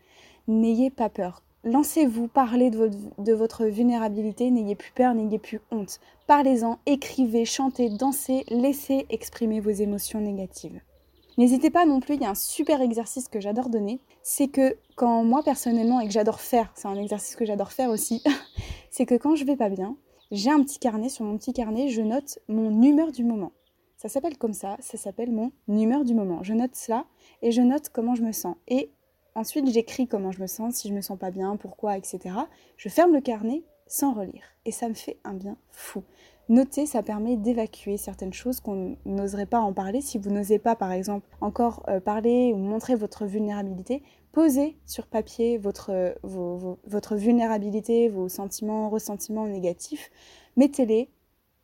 N'ayez 0.46 0.90
pas 0.90 1.08
peur. 1.08 1.42
Lancez-vous, 1.64 2.26
parlez 2.26 2.70
de 2.70 3.32
votre, 3.32 3.66
vulnérabilité, 3.66 4.50
n'ayez 4.50 4.74
plus 4.74 4.90
peur, 4.92 5.14
n'ayez 5.14 5.38
plus 5.38 5.60
honte. 5.70 6.00
Parlez-en, 6.26 6.78
écrivez, 6.86 7.44
chantez, 7.44 7.88
dansez, 7.88 8.44
laissez 8.48 9.06
exprimer 9.10 9.60
vos 9.60 9.70
émotions 9.70 10.20
négatives. 10.20 10.80
N'hésitez 11.38 11.70
pas 11.70 11.86
non 11.86 12.00
plus, 12.00 12.16
il 12.16 12.22
y 12.22 12.26
a 12.26 12.30
un 12.30 12.34
super 12.34 12.82
exercice 12.82 13.28
que 13.28 13.40
j'adore 13.40 13.68
donner, 13.68 14.00
c'est 14.22 14.48
que 14.48 14.76
quand 14.96 15.22
moi 15.24 15.42
personnellement, 15.42 16.00
et 16.00 16.06
que 16.06 16.12
j'adore 16.12 16.40
faire, 16.40 16.72
c'est 16.74 16.88
un 16.88 16.96
exercice 16.96 17.36
que 17.36 17.46
j'adore 17.46 17.72
faire 17.72 17.90
aussi, 17.90 18.22
c'est 18.90 19.06
que 19.06 19.14
quand 19.14 19.36
je 19.36 19.44
vais 19.44 19.56
pas 19.56 19.70
bien, 19.70 19.96
j'ai 20.32 20.50
un 20.50 20.62
petit 20.62 20.78
carnet, 20.78 21.08
sur 21.08 21.24
mon 21.24 21.38
petit 21.38 21.52
carnet, 21.52 21.88
je 21.88 22.02
note 22.02 22.40
mon 22.48 22.82
humeur 22.82 23.12
du 23.12 23.22
moment. 23.22 23.52
Ça 23.98 24.08
s'appelle 24.08 24.36
comme 24.36 24.52
ça, 24.52 24.76
ça 24.80 24.98
s'appelle 24.98 25.30
mon 25.30 25.52
humeur 25.68 26.02
du 26.04 26.14
moment. 26.14 26.42
Je 26.42 26.54
note 26.54 26.74
cela 26.74 27.04
et 27.40 27.52
je 27.52 27.62
note 27.62 27.88
comment 27.90 28.16
je 28.16 28.22
me 28.22 28.32
sens. 28.32 28.56
Ensuite, 29.34 29.70
j'écris 29.70 30.06
comment 30.06 30.30
je 30.30 30.40
me 30.40 30.46
sens, 30.46 30.74
si 30.74 30.88
je 30.88 30.94
me 30.94 31.00
sens 31.00 31.18
pas 31.18 31.30
bien, 31.30 31.56
pourquoi, 31.56 31.96
etc. 31.96 32.34
Je 32.76 32.88
ferme 32.88 33.12
le 33.12 33.20
carnet 33.20 33.62
sans 33.86 34.12
relire. 34.14 34.44
Et 34.64 34.72
ça 34.72 34.88
me 34.88 34.94
fait 34.94 35.18
un 35.24 35.34
bien 35.34 35.56
fou. 35.70 36.02
Noter, 36.48 36.86
ça 36.86 37.02
permet 37.02 37.36
d'évacuer 37.36 37.96
certaines 37.96 38.32
choses 38.32 38.60
qu'on 38.60 38.96
n'oserait 39.04 39.46
pas 39.46 39.60
en 39.60 39.72
parler. 39.72 40.00
Si 40.00 40.18
vous 40.18 40.30
n'osez 40.30 40.58
pas, 40.58 40.76
par 40.76 40.92
exemple, 40.92 41.26
encore 41.40 41.82
euh, 41.88 42.00
parler 42.00 42.52
ou 42.52 42.58
montrer 42.58 42.94
votre 42.94 43.26
vulnérabilité, 43.26 44.02
posez 44.32 44.76
sur 44.86 45.06
papier 45.06 45.56
votre, 45.58 46.14
votre 46.22 47.16
vulnérabilité, 47.16 48.08
vos 48.08 48.28
sentiments, 48.28 48.90
ressentiments 48.90 49.46
négatifs. 49.46 50.10
Mettez-les, 50.56 51.10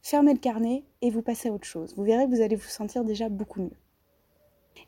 fermez 0.03 0.33
le 0.33 0.39
carnet 0.39 0.85
et 1.03 1.11
vous 1.11 1.23
passez 1.23 1.49
à 1.49 1.53
autre 1.53 1.67
chose. 1.67 1.95
Vous 1.97 2.05
verrez 2.05 2.27
que 2.27 2.35
vous 2.35 2.43
allez 2.43 2.57
vous 2.57 2.69
sentir 2.69 3.05
déjà 3.05 3.29
beaucoup 3.29 3.63
mieux. 3.63 3.77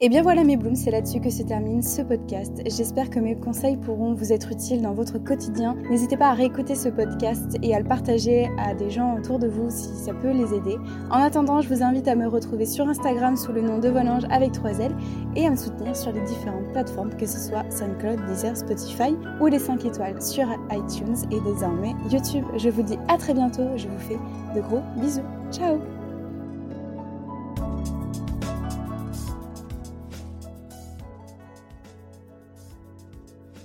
Et 0.01 0.09
bien 0.09 0.23
voilà 0.23 0.45
mes 0.45 0.57
blooms, 0.57 0.77
c'est 0.77 0.91
là-dessus 0.91 1.21
que 1.21 1.31
se 1.31 1.43
termine 1.43 1.83
ce 1.83 2.03
podcast. 2.03 2.63
J'espère 2.67 3.11
que 3.11 3.19
mes 3.19 3.37
conseils 3.37 3.77
pourront 3.77 4.15
vous 4.15 4.33
être 4.33 4.53
utiles 4.53 4.83
dans 4.83 4.95
votre 4.95 5.19
quotidien. 5.19 5.77
N'hésitez 5.91 6.17
pas 6.17 6.29
à 6.29 6.35
réécouter 6.35 6.75
ce 6.75 6.89
podcast 6.89 7.57
et 7.63 7.75
à 7.75 7.79
le 7.79 7.85
partager 7.85 8.49
à 8.59 8.75
des 8.75 8.91
gens 8.91 9.17
autour 9.17 9.39
de 9.39 9.49
vous 9.49 9.69
si 9.71 9.89
ça 9.95 10.15
peut 10.15 10.31
les 10.31 10.55
aider. 10.55 10.77
En 11.11 11.19
attendant, 11.19 11.61
je 11.61 11.69
vous 11.69 11.83
invite 11.83 12.09
à 12.09 12.15
me 12.15 12.27
retrouver 12.27 12.67
sur 12.67 12.89
Instagram 12.89 13.37
sous 13.37 13.53
le 13.53 13.63
nom 13.63 13.79
de 13.79 13.89
Volange 13.89 14.25
avec 14.31 14.53
3 14.53 14.81
L 14.81 14.97
et 15.37 15.47
à 15.47 15.51
me 15.51 15.57
soutenir 15.57 15.97
sur 15.97 16.13
les 16.13 16.23
différentes 16.23 16.73
plateformes, 16.73 17.15
que 17.17 17.27
ce 17.27 17.39
soit 17.39 17.69
SoundCloud, 17.71 18.25
Deezer, 18.27 18.57
Spotify 18.57 19.17
ou 19.41 19.47
les 19.47 19.59
5 19.59 19.85
étoiles 19.85 20.21
sur 20.23 20.47
iTunes 20.71 21.17
et 21.31 21.41
désormais 21.41 21.95
YouTube. 22.11 22.45
Je 22.57 22.69
vous 22.69 22.83
dis 22.83 22.99
à 23.09 23.17
très 23.17 23.35
bientôt, 23.35 23.69
je 23.77 23.89
vous 23.89 23.99
fais 23.99 24.19
de 24.55 24.61
gros 24.61 24.81
bisous. 24.97 25.21
Ciao 25.51 26.00